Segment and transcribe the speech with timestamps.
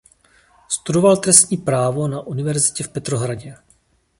[0.69, 3.57] Studoval trestní právo na univerzitě v Petrohradě.